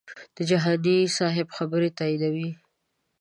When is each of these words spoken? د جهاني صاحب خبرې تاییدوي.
د 0.35 0.37
جهاني 0.49 0.97
صاحب 1.17 1.47
خبرې 1.57 1.89
تاییدوي. 1.97 2.51